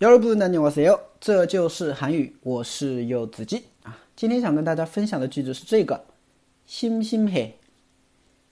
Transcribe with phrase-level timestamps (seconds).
[0.00, 0.98] 여러분 안녕하세요.
[1.20, 6.04] 这就是韩语我是柚子鸡啊今天想跟大家分享的句子是这个
[6.68, 7.52] 심심해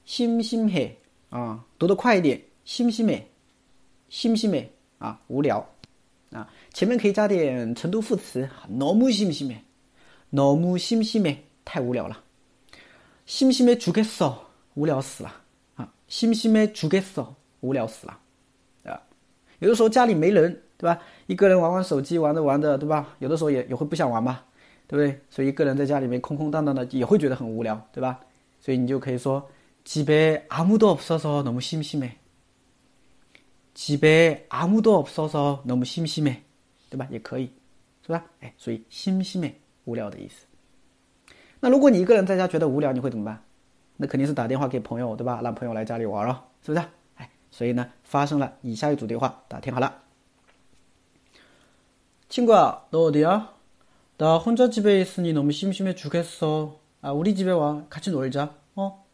[0.06, 0.92] 심심해
[1.30, 3.22] 啊读得快一点심심해
[4.08, 4.66] 심심해
[4.98, 5.68] 啊无聊
[6.30, 12.22] 啊前面可以加点成都副词너무심심해너무심심해太无聊了
[13.26, 14.36] 심심해죽겠어
[14.74, 15.34] 无聊死了
[15.74, 18.16] 啊심심해죽겠어无聊死了
[18.84, 19.02] 啊
[19.58, 21.00] 有的时候家里没人 对吧？
[21.26, 23.08] 一个人玩玩手机，玩着玩着，对吧？
[23.18, 24.40] 有的时候也也会不想玩嘛，
[24.86, 25.20] 对不对？
[25.28, 28.18] 所以一个人在家里面空空荡荡的，也会觉得很无聊，对吧？
[28.60, 29.46] 所以你就可以说，
[29.84, 32.10] 집에아무도없어서너무심심 해。
[33.74, 36.36] 집에아무도없어서너무심심 해，
[36.90, 37.06] 对吧？
[37.10, 37.50] 也可以，
[38.06, 38.24] 是吧？
[38.40, 39.52] 哎，所以심심 해，
[39.84, 40.44] 无聊的意思。
[41.60, 43.42] 那如果你一个人在家觉得无聊，你会怎么办？
[43.96, 45.40] 那肯定是打电话给朋友，对吧？
[45.42, 46.84] 让朋友来家里玩了，是不是？
[47.16, 49.94] 哎，所以呢，发生了以下一组对话，大家听好了。
[52.29, 53.53] 친구야, 너 어디야?
[54.17, 56.79] 나 혼자 집에 있으니 너무 심심해 죽겠어.
[57.01, 57.85] 아, 우리 집에 와.
[57.89, 58.55] 같이 놀자.
[58.75, 59.05] 어?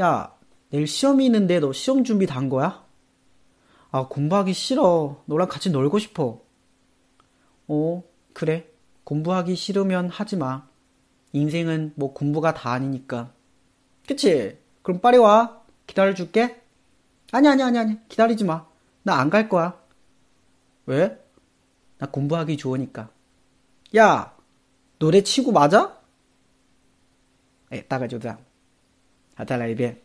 [0.00, 0.34] 야,
[0.70, 2.84] 내일 시험이 있는데 너 시험 준비 다 한 거야?
[3.90, 5.22] 아, 공부하기 싫어.
[5.26, 6.40] 너랑 같이 놀고 싶어.
[7.68, 8.66] 어, 그래.
[9.04, 10.66] 공부하기 싫으면 하지 마.
[11.32, 13.32] 인생은 뭐 공부가 다 아니니까.
[14.06, 14.58] 그치?
[14.82, 15.60] 그럼 빨리 와.
[15.86, 16.60] 기다려줄게.
[17.32, 18.08] 아니, 아니, 아니, 아니.
[18.08, 18.66] 기다리지 마.
[19.02, 19.80] 나 안 갈 거야.
[20.86, 21.18] 왜?
[22.00, 23.10] 나 공부하기 좋으니까.
[23.96, 24.34] 야,
[24.98, 26.00] 노래 치고 맞아?
[27.70, 28.38] 에, 따가 줘다.
[29.36, 30.02] 아달라 이베.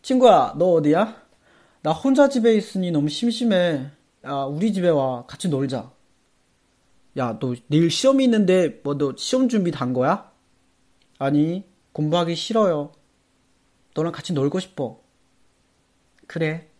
[0.00, 1.22] 친구야, 너 어디야?
[1.82, 3.90] 나 혼자 집에 있으니 너무 심심해.
[4.24, 5.26] 야, 우리 집에 와.
[5.26, 5.92] 같이 놀자.
[7.18, 10.32] 야, 너 내일 시험이 있는데 뭐 너 시험 준비 단 거야?
[11.18, 12.92] 아니, 공부하기 싫어요.
[13.94, 15.02] 너랑 같이 놀고 싶어.
[16.26, 16.70] 그래.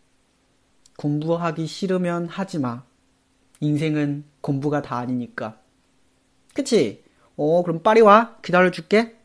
[0.97, 2.84] 공부하기 싫으면 하지 마.
[3.62, 5.58] 인생은 공부가 다 아니니까.
[6.53, 7.03] 그치?
[7.36, 8.38] 어, 그럼 빨리 와.
[8.42, 9.16] 기다려줄게.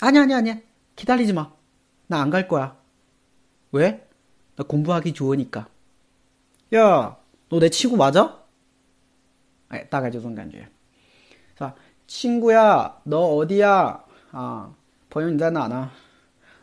[0.00, 0.52] 아니, 아니, 아니.
[0.96, 1.52] 기다리지 마.
[2.06, 2.76] 나 안 갈 거야.
[3.72, 4.06] 왜?
[4.56, 5.68] 나 공부하기 좋으니까.
[6.74, 7.16] 야,
[7.48, 8.42] 너 내 친구 맞아?
[9.68, 10.68] 아, 大概就这种感觉.
[12.06, 14.04] 친구야, 너 어디야?
[14.32, 14.74] 아,
[15.08, 15.90] 朋友你在哪呢?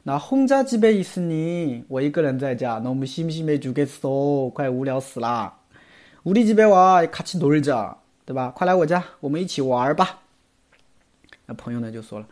[0.03, 4.51] 나 혼자 집에 있으니 我一个人在家 너무 심심해 죽겠어.
[4.53, 5.57] 快无聊死啦.
[6.25, 7.97] 우리 집에 와 같이 놀자.
[8.25, 8.51] 对吧?
[8.55, 10.19] 快来我家我们一起玩吧.
[11.57, 12.27] 朋友呢就说了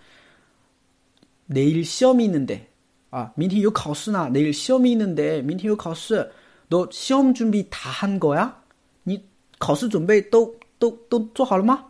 [1.48, 2.68] 내일 시험이 있는데
[3.12, 4.30] 아, 明天有考试呢.
[4.32, 6.32] 내일 시험이 있는데 明天有考试.
[6.70, 8.54] 너 시험 준비 다 한 거야?
[9.04, 9.26] 你
[9.58, 11.90] 考试准备都都都做好了吗?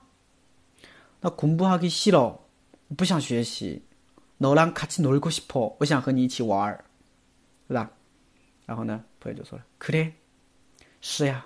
[1.20, 2.40] 나 공부하기 싫어.
[2.96, 3.84] 不想学习.
[4.38, 5.76] 너랑 같이 놀고 싶어.
[5.80, 6.80] 我想和你一起玩.
[7.68, 7.90] 对吧?
[8.66, 10.14] 然后呢,朋友就说了 그래.
[11.02, 11.46] 是呀.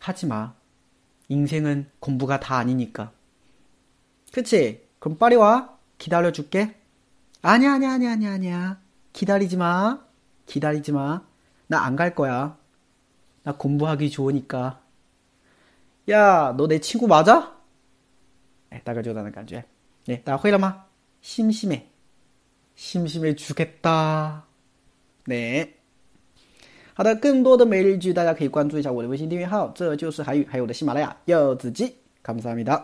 [0.00, 0.54] 하지 마.
[1.28, 3.12] 인생은 공부가 다 아니니까.
[4.32, 4.84] 그치?
[4.98, 5.78] 그럼 빨리 와.
[5.98, 6.76] 기다려줄게.
[7.42, 8.80] 아니야, 아니야, 아니야, 아니야, 아니야.
[9.12, 10.04] 기다리지 마.
[10.46, 11.22] 기다리지 마.
[11.68, 12.58] 나 안 갈 거야.
[13.44, 14.80] 나 공부하기 좋으니까.
[16.08, 17.59] 야, 너 내 친구 맞아?
[18.70, 19.62] 哎，大概就这样的感觉。
[20.06, 20.84] 哎，大家会了吗？
[21.22, 21.82] 심심 해，
[22.76, 24.40] 심심해죽겠 다。
[25.26, 25.68] 네，
[26.94, 31.94] 好的，更多的每日剧句，大家可以关注一下我的微信订阅号，这就是韩语，还有我的喜马拉雅柚子鸡，
[32.24, 32.82] 감사합니 다。